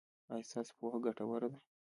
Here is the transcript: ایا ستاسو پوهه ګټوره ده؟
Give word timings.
ایا 0.33 0.47
ستاسو 0.49 0.73
پوهه 0.77 0.97
ګټوره 1.05 1.47
ده؟ 1.51 1.59